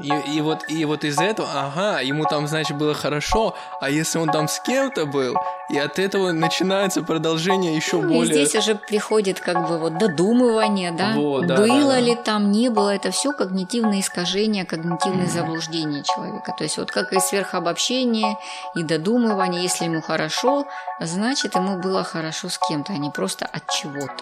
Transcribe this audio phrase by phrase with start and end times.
[0.00, 4.18] И, и, вот, и вот из этого, ага, ему там, значит, было хорошо, а если
[4.18, 5.34] он там с кем-то был,
[5.70, 8.42] и от этого начинается продолжение еще ну, более...
[8.42, 12.00] И здесь уже приходит как бы вот додумывание, да, Вот, да, было да, да.
[12.00, 16.54] ли там, не было, это все когнитивные искажения, когнитивные заблуждения человека.
[16.56, 18.38] То есть вот как и сверхобобщение,
[18.76, 20.66] и додумывание, если ему хорошо,
[21.00, 24.14] значит ему было хорошо с кем-то, а не просто от чего-то.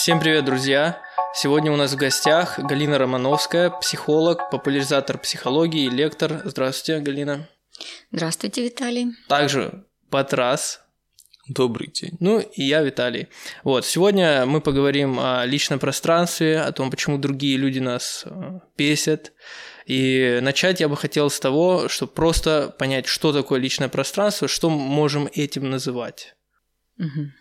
[0.00, 0.98] Всем привет, друзья!
[1.34, 6.40] Сегодня у нас в гостях Галина Романовская, психолог, популяризатор психологии и лектор.
[6.42, 7.50] Здравствуйте, Галина.
[8.10, 9.08] Здравствуйте, Виталий.
[9.28, 10.80] Также Патрас,
[11.48, 12.16] Добрый день.
[12.18, 13.28] ну и я, Виталий.
[13.62, 19.34] Вот, сегодня мы поговорим о личном пространстве, о том, почему другие люди нас э, бесят.
[19.84, 24.70] И начать я бы хотел с того, чтобы просто понять, что такое личное пространство, что
[24.70, 26.36] мы можем этим называть.
[26.96, 27.34] Мгм.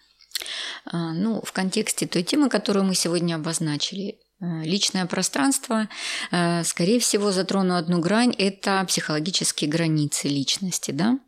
[0.85, 5.87] А, Ну, в контексте той темы, которую мы сегодня обозначили, э, личное пространство,
[6.31, 11.19] э, скорее всего, затрону одну грань, это психологические границы личности, да?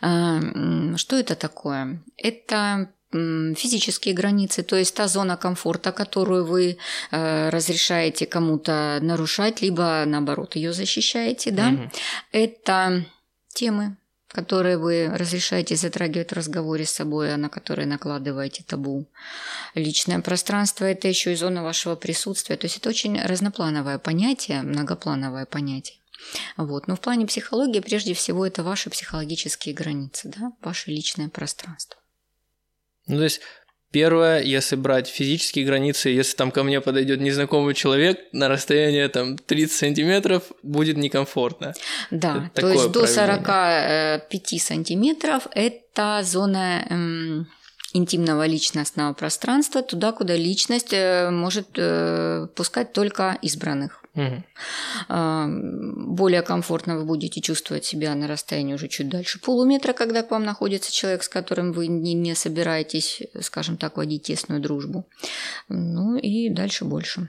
[0.00, 0.40] А,
[0.96, 2.02] Что это такое?
[2.16, 2.88] Это
[3.56, 6.78] физические границы, то есть та зона комфорта, которую вы
[7.12, 11.70] э, разрешаете кому-то нарушать, либо наоборот ее защищаете, да?
[11.70, 11.90] Мгм.
[12.32, 13.04] Это
[13.54, 13.96] темы,
[14.34, 19.06] которые вы разрешаете затрагивать в разговоре с собой, а на которые накладываете табу.
[19.76, 22.56] Личное пространство– это еще и зона вашего присутствия.
[22.56, 25.98] То есть это очень разноплановое понятие, многоплановое понятие.
[26.56, 26.88] Вот.
[26.88, 30.52] Но в плане психологии прежде всего это ваши психологические границы, да?
[30.62, 32.00] ваше личное пространство.
[33.06, 33.40] Ну, то есть,
[33.94, 39.38] первое, если брать физические границы, если там ко мне подойдет незнакомый человек на расстояние там
[39.38, 41.74] 30 сантиметров, будет некомфортно.
[42.10, 47.46] Да, Это то есть до 45 сантиметров это зона эм,
[47.94, 54.04] интимного личностного пространства, туда, куда личность э, может э, пускать только избранных.
[55.08, 60.30] А, Более комфортно вы будете чувствовать себя на расстоянии уже чуть дальше полуметра, когда к
[60.30, 65.04] вам находится человек, с которым вы не, не собираетесь, скажем так, водить тесную дружбу.
[65.68, 67.28] Ну и дальше больше.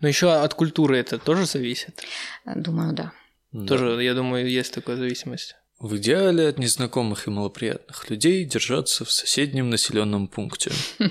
[0.00, 2.02] Но еще от культуры это тоже зависит.
[2.44, 3.12] Думаю, да.
[3.52, 3.66] Да.
[3.66, 5.56] Тоже, я думаю, есть такая зависимость.
[5.80, 10.70] В идеале от незнакомых и малоприятных людей держаться в соседнем населенном пункте.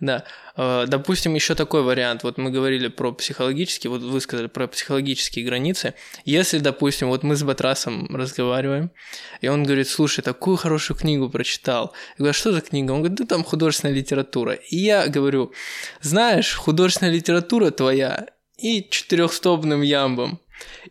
[0.00, 0.24] Да.
[0.56, 2.24] Э, Допустим, еще такой вариант.
[2.24, 5.94] Вот мы говорили про психологические, вот вы сказали про психологические границы.
[6.24, 8.90] Если, допустим, вот мы с Батрасом разговариваем,
[9.40, 11.92] и он говорит, слушай, такую хорошую книгу прочитал.
[12.12, 12.90] Я говорю, а что за книга?
[12.92, 14.54] Он говорит, да там художественная литература.
[14.54, 15.52] И я говорю,
[16.00, 20.40] знаешь, художественная литература твоя и четырехстопным ямбом.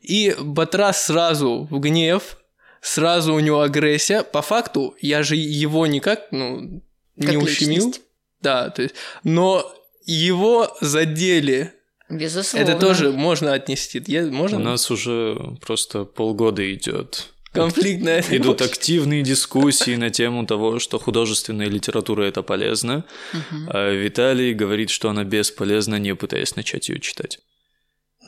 [0.02, 2.38] И Батрас сразу в гнев,
[2.82, 4.24] сразу у него агрессия.
[4.24, 6.82] По факту, я же его никак, ну,
[7.20, 7.76] Как не ущемил.
[7.88, 8.02] личность.
[8.42, 9.70] Да, то есть, но
[10.06, 11.74] его задели.
[12.10, 12.70] Безусловно.
[12.70, 14.02] Это тоже можно отнести.
[14.08, 14.60] Я, У можно?
[14.60, 17.28] нас уже просто полгода идет.
[17.52, 18.72] Конфликт на этой Идут почве.
[18.72, 23.04] активные дискуссии на тему того, что художественная литература это полезно,
[23.68, 27.40] а Виталий говорит, что она бесполезна, не пытаясь начать ее читать.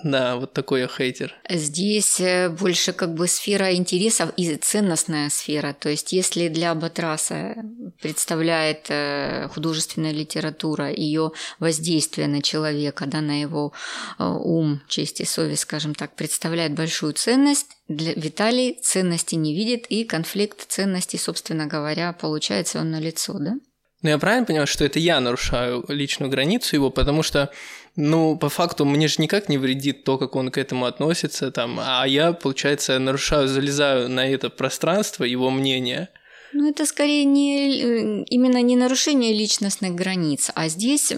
[0.03, 1.35] Да, вот такой я хейтер.
[1.49, 5.73] Здесь э, больше как бы сфера интересов и ценностная сфера.
[5.73, 7.55] То есть если для Батраса
[8.01, 13.73] представляет э, художественная литература, ее воздействие на человека, да, на его
[14.17, 19.87] э, ум, честь и совесть, скажем так, представляет большую ценность, для Виталий ценности не видит,
[19.87, 23.55] и конфликт ценностей, собственно говоря, получается он на лицо, да?
[24.01, 27.51] Но я правильно понимаю, что это я нарушаю личную границу его, потому что,
[27.97, 31.79] ну, по факту, мне же никак не вредит то, как он к этому относится, там,
[31.81, 36.07] а я, получается, нарушаю, залезаю на это пространство, его мнение.
[36.53, 41.13] Ну, это скорее не э, именно не нарушение личностных границ, а здесь,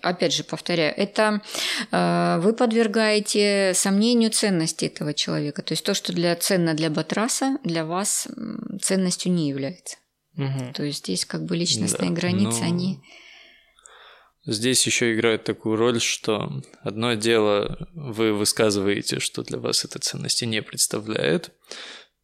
[0.00, 1.40] опять же, повторяю, это
[1.92, 5.62] э, вы подвергаете сомнению ценности этого человека.
[5.62, 8.26] То есть то, что для ценно для Батраса, для вас
[8.80, 9.98] ценностью не является.
[10.34, 10.72] Мгм.
[10.72, 13.00] То есть здесь как бы личностные Да, границы, но они
[14.44, 20.44] Здесь еще играет такую роль, что одно дело вы высказываете, что для вас это ценности
[20.44, 21.52] не представляет.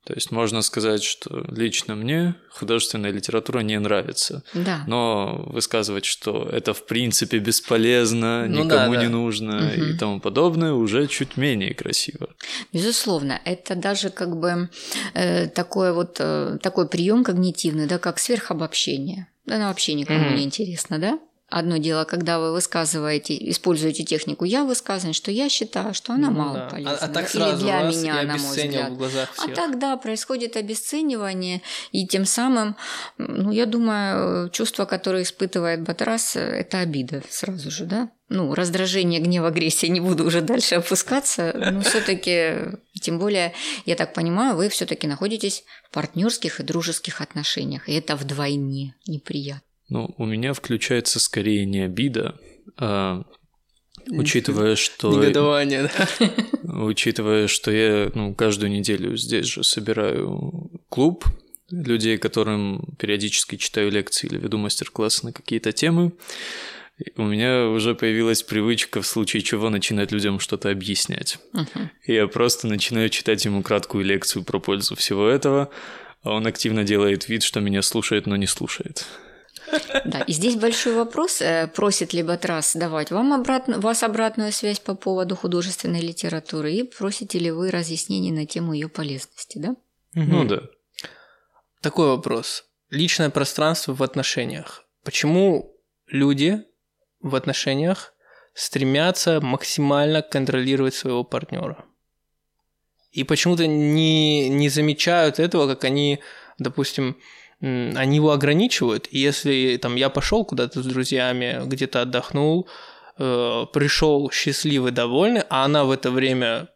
[0.09, 4.43] То есть можно сказать, что лично мне художественная литература не нравится.
[4.55, 4.83] да.
[4.87, 9.03] Но высказывать, что это в принципе бесполезно, Ну никому да, да.
[9.05, 9.99] не нужно и Мгм.
[9.99, 12.31] тому подобное, уже чуть менее красиво.
[12.73, 14.71] Безусловно, это даже как бы
[15.13, 19.27] э, такой вот э, такой прием когнитивный, да, как сверхобобщение.
[19.45, 20.37] Да, оно вообще никому Мгм.
[20.37, 21.19] не интересно, да?
[21.51, 26.37] Одно дело, когда вы высказываете, используете технику «я высказываю», что я считаю, что она Ну
[26.37, 26.69] мало да.
[26.69, 26.93] полезна.
[27.01, 28.91] А, а так Или сразу для раз меня, на мой взгляд.
[28.91, 29.55] в глазах А всех.
[29.55, 32.77] тогда происходит обесценивание, и тем самым,
[33.17, 38.11] ну, я думаю, чувство, которое испытывает Батрас, это обида сразу же, да?
[38.29, 43.55] Ну, раздражение, гнев, агрессия, не буду уже дальше опускаться, но все-таки, тем более,
[43.87, 49.63] я так понимаю, вы все-таки находитесь в партнерских и дружеских отношениях, и это вдвойне неприятно.
[49.89, 52.39] Ну, у меня включается скорее не обида,
[52.77, 53.25] а
[54.11, 55.13] учитывая, что...
[55.17, 56.33] Негодование, да.
[56.85, 61.25] Учитывая, что я ну, каждую неделю здесь же собираю клуб
[61.71, 66.13] людей, которым периодически читаю лекции или веду мастер-классы на какие-то темы,
[67.17, 71.39] у меня уже появилась привычка в случае чего начинать людям что-то объяснять.
[72.05, 75.71] И я просто начинаю читать ему краткую лекцию про пользу всего этого,
[76.23, 79.07] а он активно делает вид, что меня слушает, но не слушает.
[80.05, 84.81] Да, и здесь большой вопрос, э, просит ли Батрас давать вам обратно, вас обратную связь
[84.81, 89.77] по поводу художественной литературы, и просите ли вы разъяснений на тему ее полезности, да?
[90.15, 90.63] Ну да.
[91.81, 92.65] Такой вопрос.
[92.91, 94.85] Личное пространство в отношениях.
[95.05, 95.77] Почему
[96.07, 96.65] люди
[97.21, 98.15] в отношениях
[98.55, 101.85] стремятся максимально контролировать своего партнера?
[103.13, 106.21] И почему-то не, не замечают этого, как они,
[106.59, 107.17] допустим,
[107.61, 109.09] они его ограничивают.
[109.11, 112.69] И если там я пошел куда-то с друзьями, где-то отдохнул,
[113.19, 116.69] э, пришел счастливый, довольный, а она в это время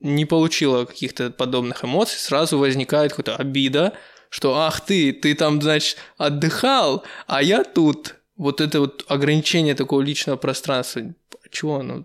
[0.00, 3.92] не получила каких-то подобных эмоций, сразу возникает какая-то обида,
[4.28, 8.16] что ах ты, ты там, значит, отдыхал, а я тут.
[8.36, 11.02] Вот это вот ограничение такого личного пространства.
[11.50, 12.04] Чего оно?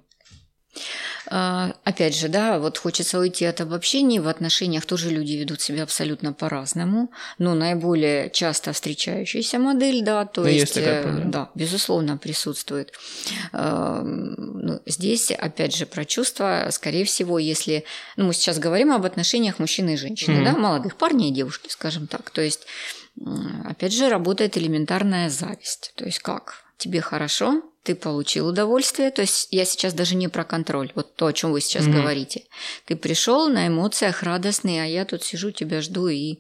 [1.28, 4.20] А, Опять же, да, вот хочется уйти от обобщений.
[4.20, 7.12] В отношениях тоже люди ведут себя абсолютно по-разному.
[7.38, 12.94] Но наиболее часто встречающаяся модель, да, то Ну, есть, есть э, да, безусловно, присутствует.
[13.54, 17.84] Эм, ну, здесь, опять же, про чувства, скорее всего, если...
[18.18, 20.46] Ну, мы сейчас говорим об отношениях мужчины и женщины, Мгм.
[20.46, 22.30] да, молодых парней и девушки, скажем так.
[22.30, 22.66] То есть,
[23.66, 25.94] опять же, работает элементарная зависть.
[25.96, 26.64] То есть, как?
[26.78, 29.12] Тебе хорошо, ты получил удовольствие.
[29.12, 31.96] То есть я сейчас даже не про контроль, вот то, о чем вы сейчас Мгм.
[31.96, 32.44] говорите.
[32.86, 36.40] Ты пришел на эмоциях радостный, а я тут сижу, тебя жду и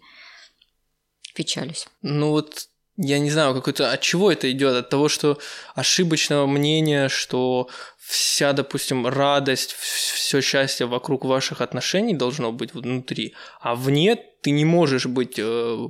[1.35, 1.87] печалюсь.
[2.01, 2.67] Ну вот
[2.97, 4.75] я не знаю, какой-то от чего это идет?
[4.75, 5.39] От того, что
[5.73, 13.75] ошибочного мнения, что вся, допустим, радость, все счастье вокруг ваших отношений должно быть внутри, а
[13.75, 15.87] вне ты не можешь быть э,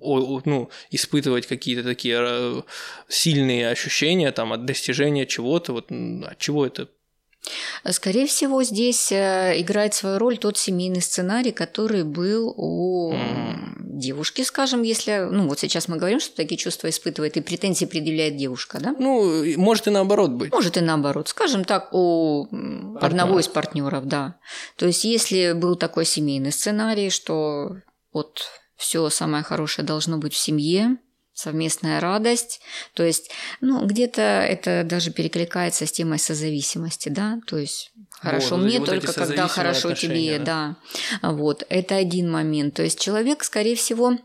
[0.00, 2.62] ну, испытывать какие-то такие э,
[3.08, 6.88] сильные ощущения там от достижения чего-то, вот от чего это?
[7.90, 13.14] Скорее всего, здесь э, играет свою роль тот семейный сценарий, который был у
[13.78, 15.28] девушки, скажем, если...
[15.30, 18.94] Ну, вот сейчас мы говорим, что такие чувства испытывает и претензии предъявляет девушка, да?
[18.98, 20.52] Ну, может и наоборот быть.
[20.52, 21.28] Может и наоборот.
[21.28, 23.06] Скажем так, у м, Партнёра.
[23.06, 24.38] одного из партнеров, да.
[24.76, 27.76] То есть, если был такой семейный сценарий, что
[28.12, 28.42] вот
[28.78, 30.96] все самое хорошее должно быть в семье,
[31.34, 32.60] совместная радость,
[32.94, 33.30] то есть,
[33.60, 38.86] ну, где-то это даже перекликается с темой созависимости, да, то есть хорошо Вот, мне вот
[38.88, 40.76] только когда хорошо тебе, да.
[41.22, 42.74] Вот, это один момент.
[42.74, 44.18] То есть человек, скорее всего,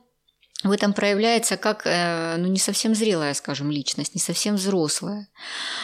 [0.63, 5.27] в этом проявляется как, э, ну, не совсем зрелая, скажем, личность, не совсем взрослая.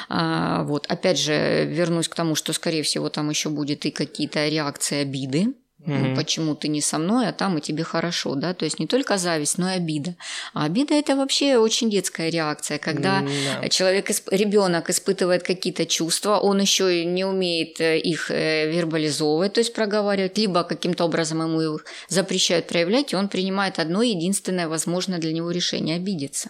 [0.08, 4.48] А, вот, опять же, вернусь к тому, что, скорее всего, там еще будет и какие-то
[4.48, 5.54] реакции обиды.
[5.86, 6.16] Мгм.
[6.16, 8.54] Почему ты не со мной, а там и тебе хорошо, да?
[8.54, 10.16] То есть не только зависть, но и обида.
[10.54, 13.70] А обида это вообще очень детская реакция, когда М-да.
[13.70, 19.74] человек, ребенок испытывает какие-то чувства, он еще не умеет э, их э, вербализовывать, то есть
[19.74, 25.32] проговаривать, либо каким-то образом ему их запрещают проявлять, и он принимает одно единственное возможное для
[25.32, 26.50] него решение– обидеться.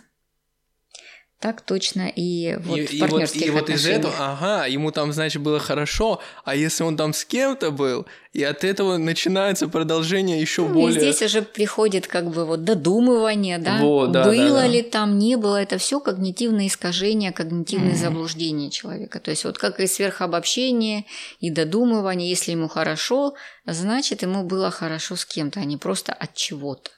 [1.39, 3.99] Так точно и вот и, в и вот, партнерских и вот из отношениях.
[3.99, 8.43] этого, ага, ему там, значит, было хорошо, а если он там с кем-то был, и
[8.43, 10.97] от этого начинается продолжение еще Ну, более...
[10.97, 14.67] И здесь уже приходит как бы вот додумывание, да, Вот, да, было да, да.
[14.67, 17.99] ли там, не было, это все когнитивные искажения, когнитивные Мгм.
[17.99, 19.21] заблуждения человека.
[19.21, 21.05] То есть вот как и сверхобобщение,
[21.39, 26.33] и додумывание, если ему хорошо, значит ему было хорошо с кем-то, а не просто от
[26.35, 26.91] чего-то.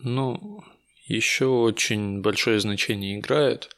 [0.00, 0.62] Ну,
[1.06, 3.70] еще очень большое значение играет,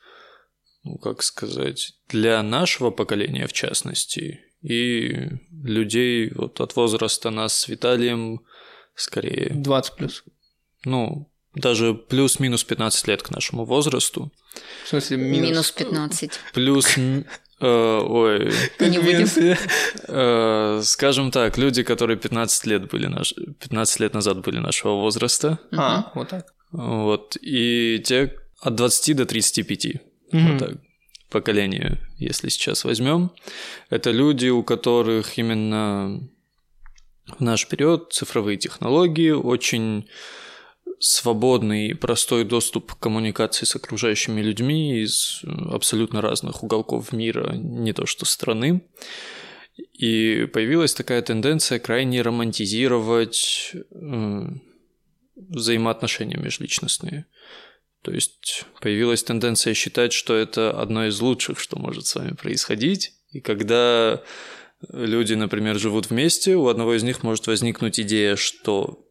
[0.89, 5.29] ну, как сказать, для нашего поколения в частности, и
[5.65, 8.41] людей вот от возраста нас с Виталием
[8.95, 10.25] скорее, 20 плюс.
[10.85, 14.33] ну, даже плюс-минус 15 лет к нашему возрасту.
[14.85, 15.71] В смысле, Минус, минус.
[15.73, 16.31] 15.
[16.55, 16.97] Плюс...
[16.99, 17.21] э,
[17.61, 19.57] ой, Не будем.
[20.09, 23.35] э, скажем так, люди, которые 15 лет были наш...
[23.35, 26.53] 15 лет назад были нашего возраста, А, вот так.
[26.73, 30.03] вот, и те от 20 до 35.
[30.33, 30.53] Мгм.
[30.53, 30.79] Вот так.
[31.31, 33.31] поколение, если сейчас возьмем,
[33.91, 36.21] это люди, у которых именно
[37.27, 40.09] в наш период цифровые технологии очень
[41.01, 47.93] свободный и простой доступ к коммуникации с окружающими людьми из абсолютно разных уголков мира, не
[47.93, 48.83] то что страны.
[49.93, 54.47] И появилась такая тенденция крайне романтизировать э,
[55.37, 57.27] взаимоотношения межличностные.
[58.03, 63.13] То есть появилась тенденция считать, что это одно из лучших, что может с вами происходить.
[63.33, 64.23] И когда
[64.91, 69.05] люди, например, живут вместе, у одного из них может возникнуть идея, что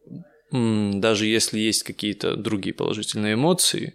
[0.50, 3.94] даже если есть какие-то другие положительные эмоции,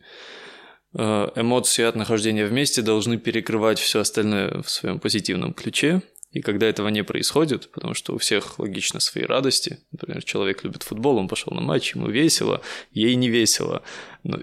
[0.96, 6.04] э, эмоции от нахождения вместе должны перекрывать все остальное в своем позитивном ключе.
[6.34, 10.84] И когда этого не происходит, потому что у всех логично свои радости, например, человек любит
[10.84, 12.62] футбол, он пошел на матч, ему весело,
[12.92, 13.84] ей не весело,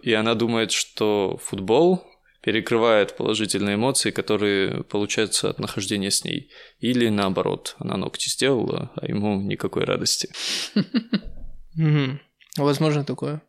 [0.02, 2.06] и она думает, что футбол
[2.42, 6.50] перекрывает положительные эмоции, которые получаются от нахождения с ней.
[6.78, 10.30] Или наоборот, она ногти сделала, а ему никакой радости.
[12.56, 13.42] Возможно такое.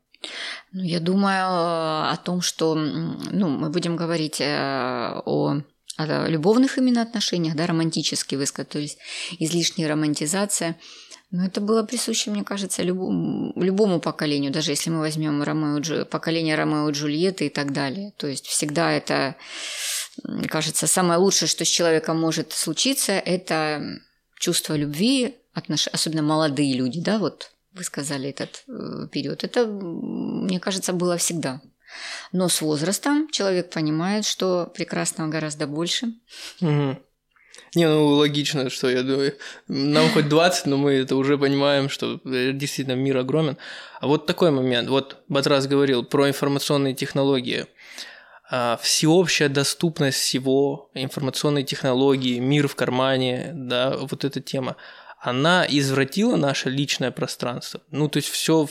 [0.71, 5.61] Ну, я думаю э, о том, что ну, мы будем говорить э, о
[5.97, 8.35] о любовных именно отношениях, да, романтически
[8.79, 8.97] есть
[9.39, 10.77] излишняя романтизация.
[11.31, 16.55] Но это было присуще, мне кажется, любому, любому поколению, даже если мы возьмем Ромео, поколение
[16.55, 18.11] Ромео и Джульетты и так далее.
[18.17, 19.37] То есть всегда это,
[20.49, 23.81] кажется, самое лучшее, что с человеком может случиться, это
[24.39, 25.87] чувство любви, отнош...
[25.87, 29.45] особенно молодые люди, да, вот вы сказали этот э, период.
[29.45, 31.61] Это, мне кажется, было всегда.
[32.31, 36.13] Но с возрастом человек понимает, что прекрасного гораздо больше.
[36.61, 36.97] Угу.
[37.75, 42.19] Не, ну логично, что я думаю, нам хоть 20, но мы это уже понимаем, что
[42.25, 43.57] действительно мир огромен.
[44.01, 47.67] А вот такой момент, вот Батрас говорил про информационные технологии.
[48.49, 54.75] А, всеобщая доступность всего, информационные технологии, мир в кармане, да, вот эта тема,
[55.21, 57.81] она извратила наше личное пространство.
[57.89, 58.67] Ну, то есть все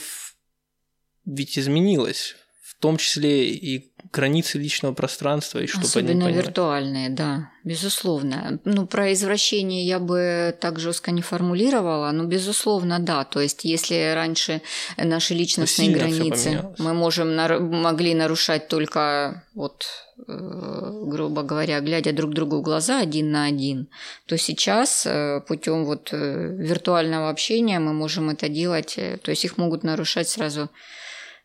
[1.25, 2.35] ведь изменилось
[2.81, 8.59] том числе и границы личного пространства и что Особенно виртуальные, да, безусловно.
[8.65, 13.23] Ну, про извращение я бы так жестко не формулировала, но безусловно, да.
[13.23, 14.61] То есть, если раньше
[14.97, 17.35] наши личностные границы мы можем
[17.81, 19.85] могли нарушать только вот
[20.27, 23.87] э, грубо говоря, глядя друг другу в глаза один на один,
[24.25, 29.57] то сейчас э, путем вот э, виртуального общения мы можем это делать, то есть их
[29.57, 30.69] могут нарушать сразу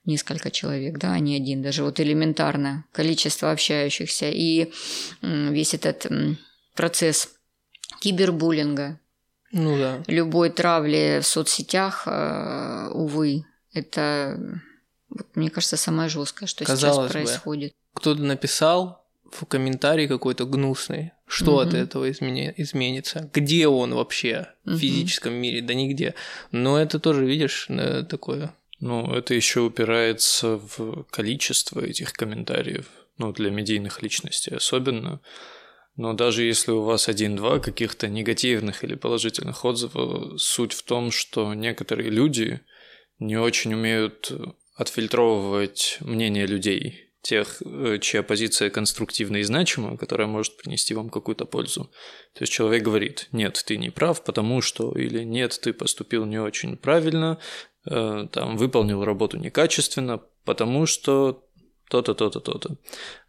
[0.07, 4.73] несколько человек, да, а не один, даже вот элементарно количество общающихся и
[5.23, 6.07] весь этот
[6.75, 7.31] процесс
[8.01, 8.99] кибербуллинга,
[9.53, 10.03] ну да.
[10.07, 14.39] любой травли в соцсетях, э, увы, это,
[15.35, 17.73] мне кажется, самое жесткое, что Казалось сейчас происходит.
[17.73, 21.61] Бы, кто-то написал в комментарии какой-то гнусный, что угу.
[21.61, 24.75] от этого измени- изменится, где он вообще угу.
[24.75, 26.15] в физическом мире, да нигде.
[26.53, 32.87] Но это тоже, видишь, э, такое ну, это еще упирается в количество этих комментариев,
[33.19, 35.21] ну, для медийных личностей особенно.
[35.97, 41.55] Но даже если у вас один-два каких-то негативных или положительных отзывов, суть в том, что
[41.55, 42.61] некоторые люди
[43.19, 44.31] не очень умеют
[44.75, 51.45] отфильтровывать мнение людей, тех, э, чья позиция конструктивна и значима, которая может принести вам какую-то
[51.45, 51.91] пользу.
[52.35, 56.39] То есть человек говорит, нет, ты не прав, потому что, или нет, ты поступил не
[56.39, 57.39] очень правильно,
[57.89, 61.45] Э, там, выполнил работу некачественно, потому что
[61.89, 62.77] то-то, то-то, то-то.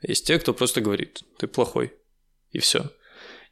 [0.01, 1.93] Есть те, кто просто говорит, ты плохой,
[2.51, 2.89] и все.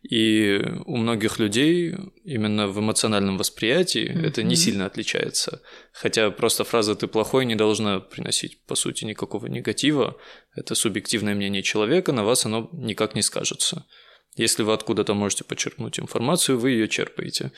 [0.09, 4.27] И у многих людей именно в эмоциональном восприятии mm-hmm.
[4.27, 5.61] это не сильно отличается.
[5.93, 10.17] Хотя просто фраза «ты плохой» не должна приносить, по сути, никакого негатива.
[10.55, 13.87] Это субъективное мнение человека, на вас оно никак не скажется.
[14.35, 17.51] Если вы откуда-то можете подчеркнуть информацию, вы ее черпаете.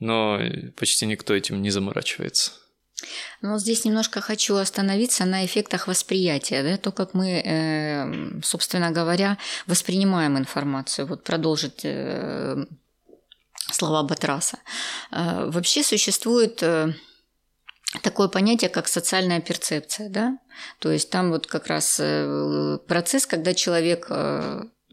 [0.00, 0.40] Но
[0.76, 2.52] почти никто этим не заморачивается.
[3.42, 9.38] Но здесь немножко хочу остановиться на эффектах восприятия, да, то, как мы, э, собственно говоря,
[9.66, 11.06] воспринимаем информацию.
[11.06, 12.64] Вот продолжить э,
[13.72, 14.58] слова Батраса.
[15.10, 16.62] Э, вообще существует
[18.02, 20.38] такое понятие, как социальная перцепция, да,
[20.80, 22.00] то есть там вот как раз
[22.88, 24.10] процесс, когда человек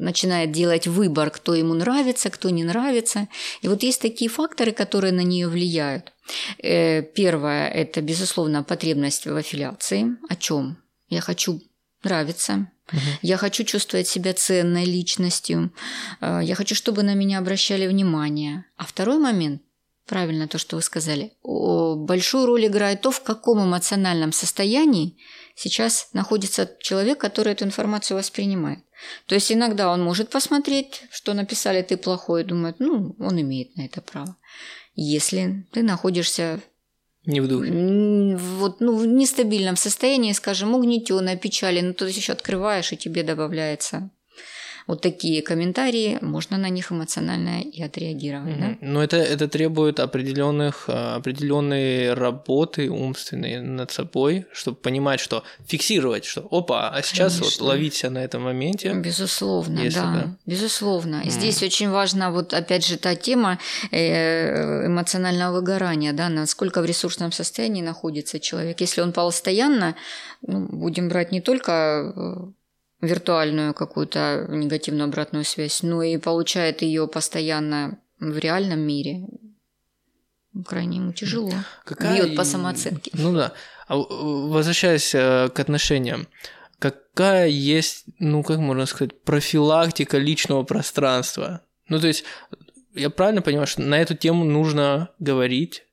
[0.01, 3.27] начинает делать выбор, кто ему нравится, кто не нравится.
[3.61, 6.11] И вот есть такие факторы, которые на нее влияют.
[6.63, 10.17] Э, первое– это, безусловно, потребность в аффилиации.
[10.29, 10.77] О чем?
[11.09, 11.61] Я хочу
[12.03, 12.99] нравиться, угу.
[13.21, 15.71] я хочу чувствовать себя ценной личностью,
[16.21, 18.65] э, я хочу, чтобы на меня обращали внимание.
[18.77, 19.61] А второй момент
[20.07, 21.33] правильно то, что вы сказали.
[21.43, 25.17] Большую роль играет то, в каком эмоциональном состоянии
[25.55, 28.79] сейчас находится человек, который эту информацию воспринимает.
[29.25, 33.75] То есть иногда он может посмотреть, что написали ты плохое, и думает, ну, он имеет
[33.77, 34.35] на это право.
[34.93, 36.59] Если ты находишься
[37.25, 37.71] Не в духе.
[38.37, 43.23] вот, ну, в нестабильном состоянии, скажем, угнетенной печали, ну, то есть еще открываешь, и тебе
[43.23, 44.09] добавляется
[44.91, 48.59] вот такие комментарии, можно на них эмоционально и отреагировать.
[48.59, 48.65] да?
[48.67, 48.77] Мгм.
[48.81, 56.25] Но это, это требует определенных, а, определенной работы умственной над собой, чтобы понимать, что фиксировать,
[56.25, 57.65] что опа, а сейчас вот Конечно.
[57.65, 58.93] ловить себя на этом моменте.
[58.93, 60.35] Безусловно, Если да, да.
[60.45, 61.21] безусловно.
[61.25, 63.59] Здесь очень важна вот опять же та тема
[63.91, 68.81] э, эмоционального выгорания, да, насколько в ресурсном состоянии находится человек.
[68.81, 69.95] Если он постоянно,
[70.41, 71.71] ну, будем брать не только
[72.13, 72.60] э,
[73.01, 79.25] виртуальную какую-то негативную обратную связь, но и получает ее постоянно в реальном мире,
[80.65, 81.51] крайне ему тяжело.
[81.99, 83.11] Бьет по самооценке.
[83.13, 83.53] Ну да.
[83.87, 86.27] А возвращаясь э, к отношениям,
[86.79, 91.61] какая есть, ну как можно сказать, профилактика личного пространства?
[91.89, 92.23] Ну то есть,
[92.93, 95.83] я правильно понимаю, что на эту тему нужно говорить,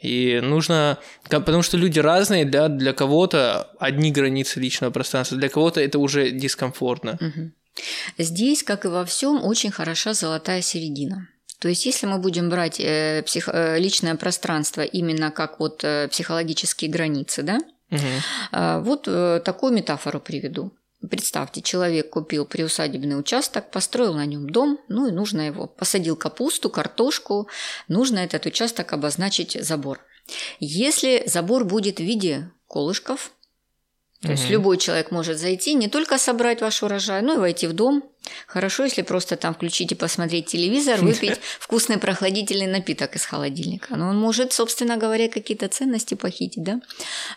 [0.00, 5.80] и нужно, потому что люди разные, да, для кого-то одни границы личного пространства, для кого-то
[5.80, 7.18] это уже дискомфортно.
[7.20, 7.52] Мгм.
[8.18, 11.28] Здесь, как и во всем, очень хороша золотая середина.
[11.58, 16.08] То есть, если мы будем брать э, псих- э, личное пространство именно как вот э,
[16.08, 20.72] психологические границы, да, э, вот э, такую метафору приведу.
[21.08, 25.66] Представьте, человек купил приусадебный участок, построил на нем дом, ну и нужно его.
[25.66, 27.48] Посадил капусту, картошку,
[27.88, 30.00] нужно этот участок обозначить забор.
[30.58, 33.32] Если забор будет в виде колышков,
[34.20, 34.52] то есть Мгм.
[34.52, 38.09] любой человек может зайти, не только собрать ваш урожай, но и войти в дом.
[38.46, 43.96] Хорошо, если просто там включить и посмотреть телевизор, выпить вкусный прохладительный напиток из холодильника.
[43.96, 46.80] Но он может, собственно говоря, какие-то ценности похитить, да?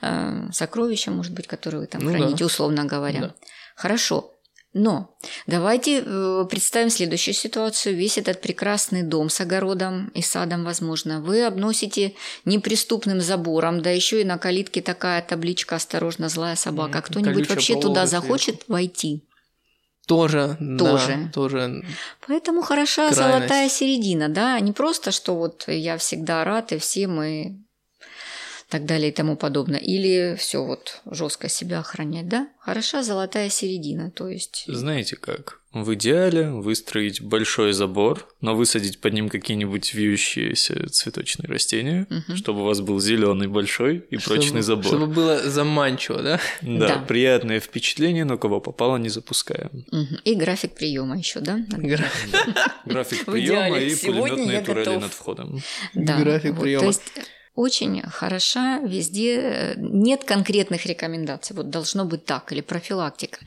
[0.01, 2.17] Э, Сокровища, может быть, которые вы там Ну да.
[2.17, 3.19] храните, условно говоря.
[3.19, 3.35] Да.
[3.75, 4.33] Хорошо.
[4.73, 7.95] Но давайте э, представим следующую ситуацию.
[7.95, 14.21] Весь этот прекрасный дом с огородом и садом, возможно, вы обносите неприступным забором, да еще
[14.21, 17.03] и на калитке такая табличка «Осторожно, злая собака».
[17.03, 19.23] Кто-нибудь вообще туда захочет войти?
[20.07, 21.29] Тоже, да, Тоже.
[21.33, 21.85] тоже.
[22.27, 23.17] Поэтому хороша Крайность.
[23.17, 27.62] золотая середина, да, не просто, что вот я всегда рад, и все мы
[28.73, 29.79] так далее и тому подобное.
[29.79, 32.47] Или все вот жестко себя охранять, да?
[32.59, 34.63] Хороша золотая середина, то есть...
[34.67, 35.59] Знаете как?
[35.73, 42.35] В идеале выстроить большой забор, но высадить под ним какие-нибудь вьющиеся цветочные растения, Мгм.
[42.37, 44.85] чтобы у вас был зеленый большой и прочный чтобы, забор.
[44.85, 46.39] Чтобы было заманчиво, да?
[46.61, 46.97] Да, Да.
[47.07, 49.85] приятное впечатление, но кого попало, не запускаем.
[49.91, 50.17] Мгм.
[50.23, 51.59] И график приема еще, да?
[51.69, 52.05] Гра-
[52.85, 55.61] График приема и пулеметные турели над входом.
[55.95, 56.91] Да, График приема.
[57.55, 63.37] Очень хороша везде, э, нет конкретных рекомендаций, вот должно быть так, или профилактика.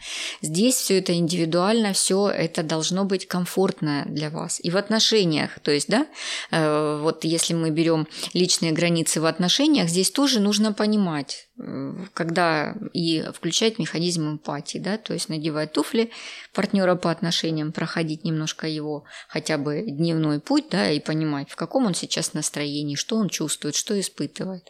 [0.43, 4.61] Здесь все это индивидуально, все это должно быть комфортно для вас.
[4.63, 6.07] И в отношениях, то есть, да,
[6.53, 11.46] э, вот если мы берем личные границы в отношениях, здесь тоже нужно понимать,
[12.13, 16.11] когда и включать механизм эмпатии, да, то есть надевать туфли
[16.53, 21.87] партнера по отношениям, проходить немножко его хотя бы дневной путь, да, и понимать, в каком
[21.87, 24.69] он сейчас настроении, что он чувствует, что испытывает.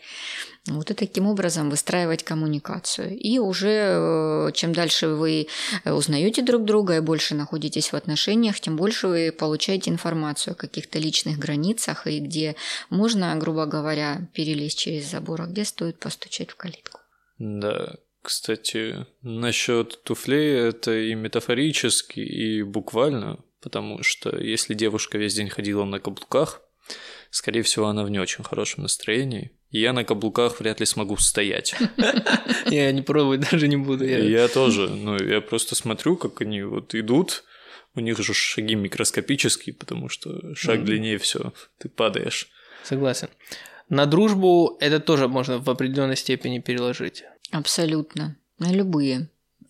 [0.66, 3.16] Вот и таким образом выстраивать коммуникацию.
[3.16, 5.46] И уже э, чем дальше вы
[5.84, 10.56] э, узнаете друг друга и больше находитесь в отношениях, тем больше вы получаете информацию о
[10.56, 12.56] каких-то личных границах и где
[12.90, 17.00] можно, грубо говоря, перелезть через забор, а где стоит постучать в калитку.
[17.38, 25.48] Да, кстати, насчет туфлей это и метафорически, и буквально, потому что если девушка весь день
[25.48, 26.60] ходила на каблуках,
[27.30, 29.52] скорее всего, она в не очень хорошем настроении.
[29.76, 31.74] И я на каблуках вряд ли смогу стоять.
[32.70, 34.04] Я не пробовать даже не буду.
[34.06, 37.44] я- тоже, ну, я просто смотрю, как они вот идут,
[37.94, 42.48] у них же шаги микроскопические, потому что шаг длиннее все, ты падаешь.
[42.84, 43.28] Согласен.
[43.90, 47.24] На дружбу это тоже можно в определенной степени переложить.
[47.50, 48.36] Абсолютно.
[48.58, 49.28] На любые.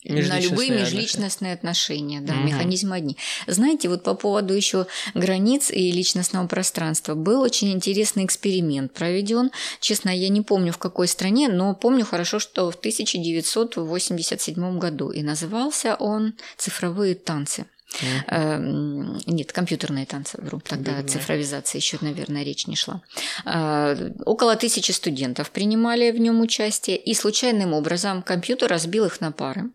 [0.09, 2.47] На любые межличностные отношения, да, Мгм.
[2.47, 3.17] механизмы одни.
[3.47, 9.51] Знаете, вот по поводу еще границ и личностного пространства был очень интересный эксперимент проведен.
[9.81, 15.11] Честно, я не помню в какой стране, но помню хорошо, что в 1987 году.
[15.11, 17.67] И назывался он «Цифровые танцы».
[18.29, 20.61] Эм, Нет, компьютерные танцы, вру.
[20.61, 21.09] Тогда Компьютерные.
[21.09, 23.01] цифровизация еще, наверное, речь не шла.
[23.45, 29.33] А, Около тысячи студентов принимали в нем участие, и случайным образом компьютер разбил их на
[29.33, 29.71] пары.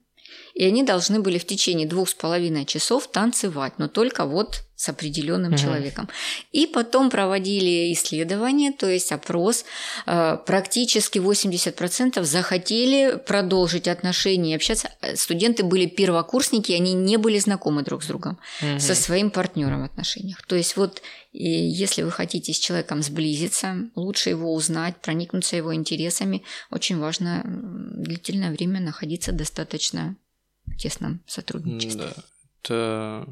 [0.53, 4.89] И они должны были в течение двух с половиной часов танцевать, но только вот с
[4.89, 5.61] определенным угу.
[5.61, 6.09] человеком.
[6.51, 9.63] И потом проводили исследования, то есть опрос.
[10.07, 14.89] Э, практически 80% захотели продолжить отношения и общаться.
[15.13, 18.79] Студенты были первокурсники, они не были знакомы друг с другом угу.
[18.79, 20.41] со своим партнером в отношениях.
[20.47, 25.73] То есть вот и если вы хотите с человеком сблизиться, лучше его узнать, проникнуться его
[25.73, 30.17] интересами, очень важно длительное время находиться достаточно
[30.77, 32.13] тесном сотрудничестве.
[32.15, 32.23] Да.
[32.63, 33.27] Это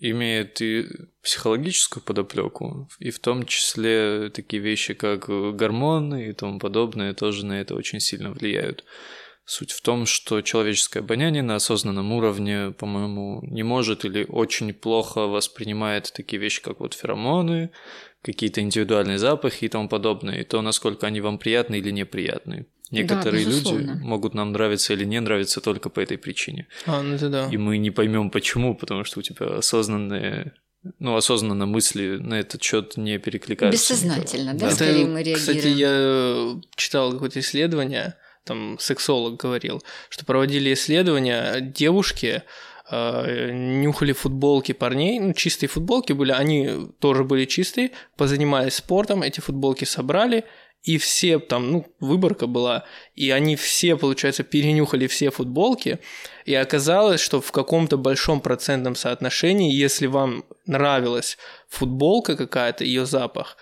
[0.00, 0.86] имеет и
[1.22, 7.60] психологическую подоплеку, и в том числе такие вещи, как гормоны и тому подобное, тоже на
[7.60, 8.84] это очень сильно влияют.
[9.44, 15.20] Суть в том, что человеческое обоняние на осознанном уровне, по-моему, не может или очень плохо
[15.20, 17.70] воспринимает такие вещи, как вот феромоны,
[18.22, 22.66] какие-то индивидуальные запахи и тому подобное, и то, насколько они вам приятны или неприятны.
[22.90, 26.68] Некоторые да, люди могут нам нравиться или не нравиться только по этой причине.
[26.86, 27.48] А, ну это да.
[27.50, 30.54] И мы не поймем почему, потому что у тебя осознанные
[30.98, 33.94] ну, осознанно мысли на этот счет не перекликаются.
[33.94, 34.74] Бессознательно, да, да.
[34.74, 35.38] скорее мы реагируем.
[35.38, 42.42] Кстати, я читал какое-то исследование, там сексолог говорил, что проводили исследования девушки,
[42.90, 49.40] э, нюхали футболки парней, ну, чистые футболки были, они тоже были чистые, позанимались спортом, эти
[49.40, 50.44] футболки собрали,
[50.82, 55.98] и все там, ну, выборка была, и они все, получается, перенюхали все футболки,
[56.44, 61.36] и оказалось, что в каком-то большом процентном соотношении, если вам нравилась
[61.68, 63.56] футболка какая-то, ее запах,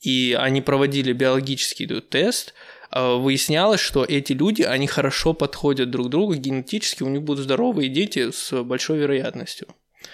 [0.00, 2.52] и они проводили биологический тест,
[2.90, 7.88] э, выяснялось, что эти люди, они хорошо подходят друг другу генетически, у них будут здоровые
[7.88, 9.68] дети с большой вероятностью.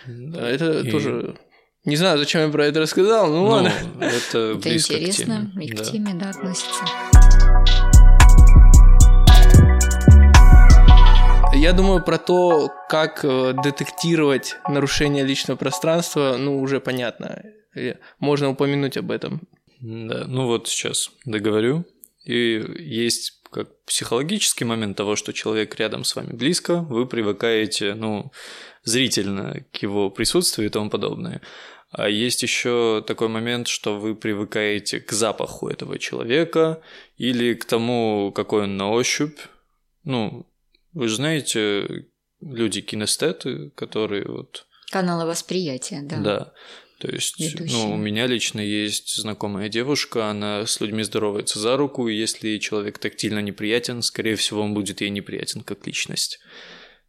[0.07, 0.49] Да.
[0.49, 0.91] Это и...
[0.91, 1.37] тоже
[1.85, 3.73] не знаю, зачем я про это рассказал, но ну, ладно.
[3.99, 5.67] Это, это интересно к теме.
[5.67, 5.85] и к да.
[5.85, 6.85] теме, да, относится.
[11.55, 17.43] Я думаю, про то, как э, детектировать нарушение личного пространства, ну, уже понятно.
[18.21, 19.43] Можно упомянуть об этом.
[19.81, 21.85] Да, ну вот сейчас договорю.
[22.25, 28.33] И есть как психологический момент того, что человек рядом с вами близко, вы привыкаете, ну,
[28.85, 31.41] зрительно к его присутствию и тому подобное.
[31.93, 36.81] А есть еще такой момент, что вы привыкаете к запаху этого человека
[37.19, 39.39] или к тому, какой он на ощупь.
[40.03, 40.47] Ну,
[40.95, 42.07] вы же знаете,
[42.41, 44.67] люди кинестеты, которые вот...
[44.91, 46.17] Каналы восприятия, да.
[46.17, 46.53] Да.
[46.99, 47.77] То есть, Ведущие.
[47.77, 52.57] ну, у меня лично есть знакомая девушка, она с людьми здоровается за руку, и если
[52.59, 56.39] человек тактильно неприятен, скорее всего, он будет ей неприятен как личность.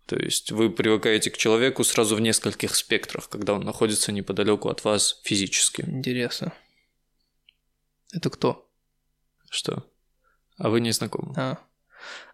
[0.05, 4.83] То есть вы привыкаете к человеку сразу в нескольких спектрах, когда он находится неподалеку от
[4.83, 5.81] вас физически.
[5.81, 6.53] Интересно.
[8.11, 8.69] Это кто?
[9.49, 9.89] Что?
[10.57, 11.33] А вы не знакомы?
[11.37, 11.57] А.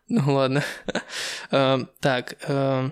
[0.08, 0.64] Ну ладно.
[1.52, 2.92] Э, так, э,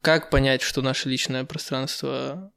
[0.00, 2.50] как понять, что наше личное пространство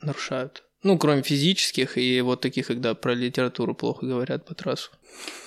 [0.00, 0.65] нарушают?
[0.86, 4.90] Ну, кроме физических и вот таких, когда про литературу плохо говорят по трассу.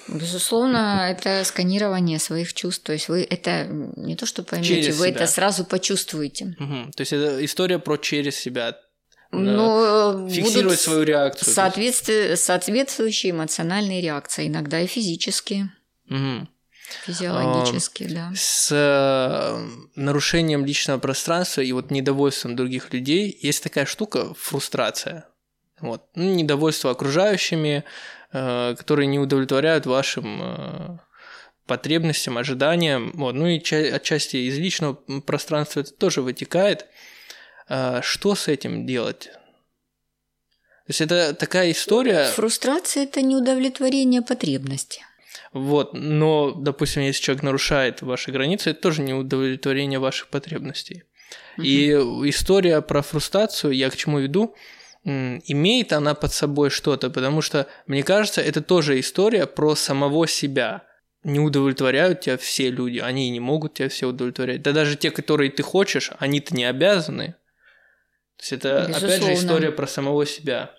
[0.10, 2.84] Безусловно, это сканирование своих чувств.
[2.84, 5.15] То есть вы это не то, что поймете, через вы себя.
[5.15, 6.58] это сразу почувствуете.
[6.60, 6.91] Угу.
[6.91, 8.78] То есть это история про через себя.
[9.32, 11.54] Но фиксировать свою реакцию.
[11.54, 15.71] Соответствие, соответствующие эмоциональные реакции, иногда и физические.
[16.10, 16.49] Угу.
[17.06, 18.32] Физиологически, а, да.
[18.36, 25.29] С э, нарушением личного пространства и вот недовольством других людей есть такая штука фрустрация.
[25.82, 26.04] Вот.
[26.15, 27.84] Ну, недовольство окружающими,
[28.32, 30.98] э, которые не удовлетворяют вашим э,
[31.65, 33.12] потребностям, ожиданиям.
[33.13, 33.34] Вот.
[33.34, 36.88] Ну и ча- отчасти из личного пространства это тоже вытекает.
[37.70, 39.30] Э, что с этим делать?
[40.89, 42.26] То есть это такая история...
[42.26, 45.04] Фрустрация– это неудовлетворение потребности.
[45.54, 51.04] Вот, но, допустим, если человек нарушает ваши границы, это тоже не удовлетворение ваших потребностей.
[51.58, 51.63] Угу.
[51.65, 51.92] И
[52.30, 54.56] история про фрустрацию, я к чему веду,
[55.04, 60.84] имеет она под собой что-то, потому что, мне кажется, это тоже история про самого себя.
[61.24, 64.62] Не удовлетворяют тебя все люди, они не могут тебя все удовлетворять.
[64.62, 67.36] Да даже те, которые ты хочешь, они-то не обязаны.
[68.38, 69.16] То есть это, Безусловно.
[69.16, 70.72] опять же, история про самого себя.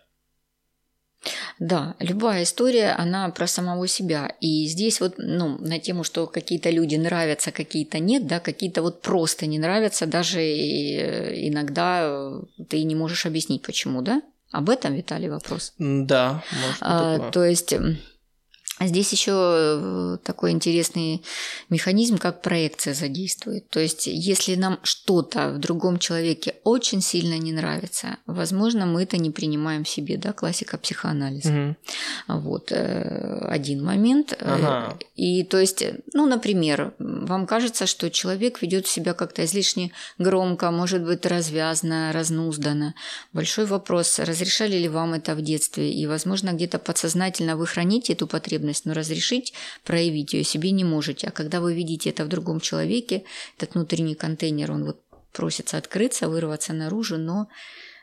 [1.59, 4.35] Да, любая история, она про самого себя.
[4.41, 9.03] И здесь вот, ну, на тему, что какие-то люди нравятся, какие-то нет, да, какие-то вот
[9.03, 14.23] просто не нравятся, даже э, иногда э, ты не можешь объяснить, почему, да?
[14.51, 15.75] Об этом, Виталий, вопрос?
[15.79, 17.75] Да, может а, То есть
[18.81, 21.23] Здесь еще э, такой интересный
[21.69, 23.69] механизм, как проекция задействует.
[23.69, 29.19] То есть, если нам что-то в другом человеке очень сильно не нравится, возможно, мы это
[29.19, 31.77] не принимаем в себе, да, классика психоанализа.
[32.29, 32.41] Угу.
[32.41, 34.33] Вот э, один момент.
[34.33, 34.99] Э, ага.
[35.15, 41.05] И то есть, ну, например, вам кажется, что человек ведет себя как-то излишне громко, может
[41.05, 42.95] быть, развязно, разнузданно.
[43.35, 45.93] Большой вопрос, разрешали ли вам это в детстве?
[45.93, 49.55] И, возможно, где-то подсознательно вы храните эту потребность потребность, но разрешить
[49.85, 51.29] проявить ее себе не можете.
[51.29, 53.25] А когда вы видите это в другом человеке,
[53.59, 55.03] этот внутренний контейнер, он вот
[55.33, 57.49] просится открыться, вырваться наружу, но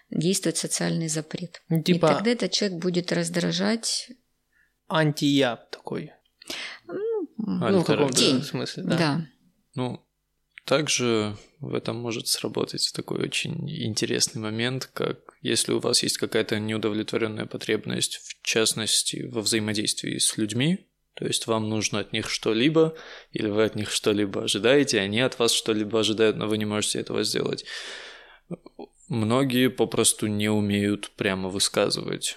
[0.10, 1.62] действует социальный запрет.
[1.70, 2.06] Ну, типа...
[2.06, 4.10] И тогда этот человек будет раздражать.
[4.88, 6.12] Антия такой.
[6.88, 8.98] Ну, ну в каком-то смысле, да.
[8.98, 9.22] да.
[9.76, 10.00] Ну,
[10.68, 16.60] также в этом может сработать такой очень интересный момент, как если у вас есть какая-то
[16.60, 22.96] неудовлетворенная потребность, в частности, во взаимодействии с людьми, то есть вам нужно от них что-либо,
[23.32, 27.00] или вы от них что-либо ожидаете, они от вас что-либо ожидают, но вы не можете
[27.00, 27.64] этого сделать.
[29.08, 32.36] Многие попросту не умеют прямо высказывать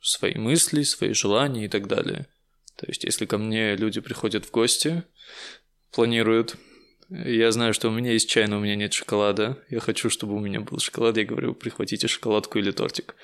[0.00, 2.26] свои мысли, свои желания и так далее.
[2.76, 5.02] То есть, если ко мне люди приходят в гости,
[5.92, 6.56] планируют
[7.08, 9.62] я знаю, что у меня есть чай, но у меня нет шоколада.
[9.70, 11.16] Я хочу, чтобы у меня был шоколад.
[11.16, 13.14] Я говорю, прихватите шоколадку или тортик.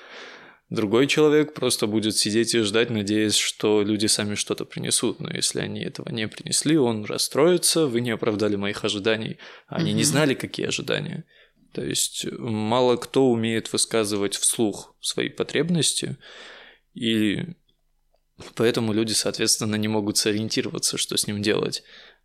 [0.69, 5.19] Другой человек просто будет сидеть и ждать, надеясь, что люди сами что-то принесут.
[5.19, 9.37] Но если они этого не принесли, он расстроится, вы не оправдали моих ожиданий.
[9.67, 11.25] Они не знали, какие ожидания.
[11.73, 16.17] То есть мало кто умеет высказывать вслух свои потребности,
[16.93, 17.39] и
[18.55, 21.83] поэтому люди, соответственно, не могут сориентироваться, что с ним делать.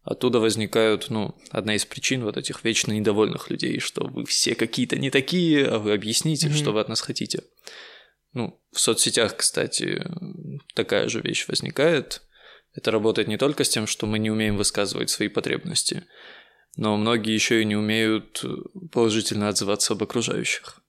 [0.09, 4.97] Оттуда возникают, ну, одна из причин вот этих вечно недовольных людей, что вы все какие-то
[4.97, 6.57] не такие, а вы объясните, mm-hmm.
[6.57, 7.43] что вы от нас хотите.
[8.33, 10.03] Ну, в соцсетях, кстати,
[10.75, 12.23] такая же вещь возникает.
[12.73, 16.07] Это работает не только с тем, что мы не умеем высказывать свои потребности,
[16.77, 18.43] но многие еще и не умеют
[18.91, 20.81] положительно отзываться об окружающих.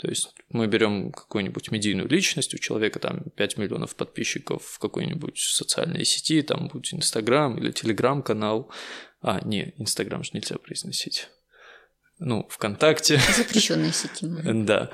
[0.00, 5.38] То есть мы берем какую-нибудь медийную личность, у человека там 5 миллионов подписчиков в какой-нибудь
[5.38, 8.70] социальной сети, там будь Инстаграм или Телеграм-канал.
[9.20, 11.28] А, не, Инстаграм же нельзя произносить.
[12.18, 13.20] Ну, ВКонтакте.
[13.36, 14.26] Запрещенная сети.
[14.64, 14.90] Да.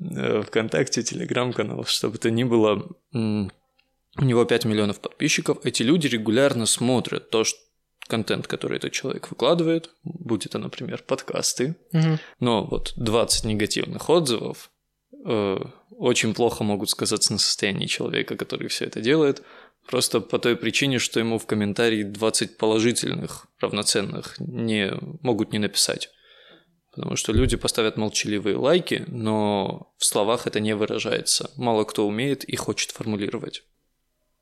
[0.00, 2.88] Э, ВКонтакте, Телеграм-канал, чтобы это ни было.
[3.12, 5.58] У него 5 миллионов подписчиков.
[5.64, 7.58] Эти люди регулярно смотрят то, что
[8.06, 12.18] контент, который этот человек выкладывает, будь это, например, подкасты, угу.
[12.40, 14.70] но вот 20 негативных отзывов
[15.24, 15.58] э,
[15.90, 19.42] очень плохо могут сказаться на состоянии человека, который все это делает,
[19.86, 24.92] просто по той причине, что ему в комментарии 20 положительных, равноценных не
[25.22, 26.10] могут не написать.
[26.96, 31.50] Потому что люди поставят молчаливые лайки, но в словах это не выражается.
[31.56, 33.64] Мало кто умеет и хочет формулировать.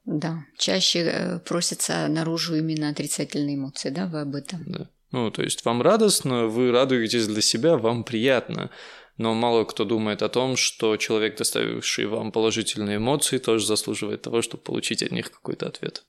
[0.07, 4.63] Да, чаще э, просятся наружу именно отрицательные эмоции, да, вы об этом?
[4.67, 4.91] Да.
[5.13, 8.71] Ну, то есть вам радостно, вы радуетесь для себя, вам приятно.
[9.17, 14.43] Но мало кто думает о том, что человек, доставивший вам положительные эмоции, тоже заслуживает того,
[14.43, 16.05] чтобы получить от них какой-то ответ.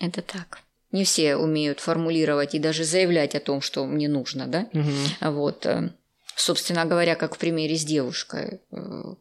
[0.00, 0.60] Это так.
[0.90, 4.68] Не все умеют формулировать и даже заявлять о том, что мне нужно, да?
[4.72, 5.32] Угу.
[5.32, 5.66] Вот.
[5.66, 5.92] Э,
[6.34, 9.14] собственно говоря, как в примере с девушкой э,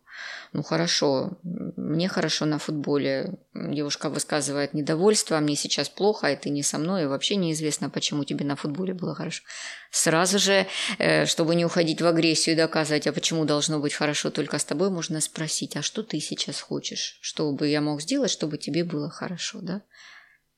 [0.53, 3.39] ну хорошо, мне хорошо на футболе.
[3.53, 7.89] Девушка высказывает недовольство, а мне сейчас плохо, и ты не со мной, и вообще неизвестно,
[7.89, 9.43] почему тебе на футболе было хорошо.
[9.91, 10.67] Сразу же,
[10.99, 14.65] э, чтобы не уходить в агрессию и доказывать, а почему должно быть хорошо только с
[14.65, 17.17] тобой, можно спросить, а что ты сейчас хочешь?
[17.21, 19.81] Что бы я мог сделать, чтобы тебе было хорошо, да?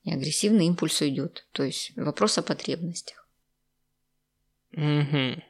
[0.04, 1.46] И агрессивный импульс уйдет.
[1.52, 3.26] То есть вопрос о потребностях.
[4.72, 5.42] Угу.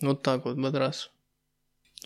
[0.00, 1.10] Вот так вот, Бадрас.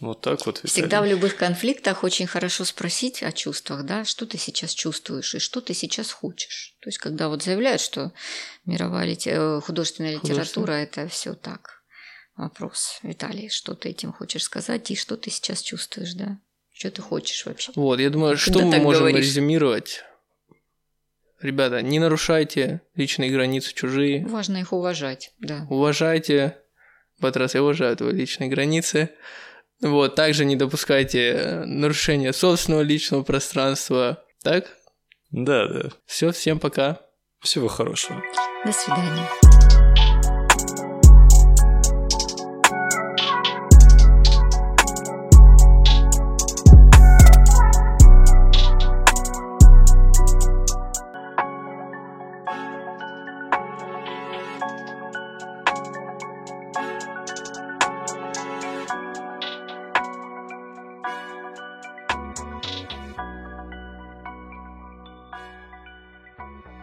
[0.00, 0.58] Вот так вот.
[0.58, 0.70] Виталий.
[0.70, 5.38] Всегда в любых конфликтах очень хорошо спросить о чувствах, да, что ты сейчас чувствуешь и
[5.38, 6.76] что ты сейчас хочешь.
[6.80, 8.12] То есть, когда вот заявляют, что
[8.64, 9.30] мировая лите...
[9.34, 11.82] Э, художественная литература это все так.
[12.36, 16.38] Вопрос, Виталий, что ты этим хочешь сказать и что ты сейчас чувствуешь, да?
[16.72, 17.72] Что ты хочешь вообще?
[17.74, 19.26] Вот, я думаю, что мы можем говоришь?
[19.26, 20.04] резюмировать.
[21.40, 24.24] Ребята, не нарушайте личные границы чужие.
[24.26, 25.66] Важно их уважать, да.
[25.70, 26.56] Уважайте.
[27.20, 29.10] Батрас, я уважаю твои личные границы.
[29.80, 34.24] Вот, также не допускайте э, нарушения собственного личного пространства.
[34.42, 34.76] Так?
[35.30, 35.90] Да, да.
[36.06, 37.00] Все, всем пока.
[37.40, 38.22] Всего хорошего.
[38.64, 39.47] До свидания.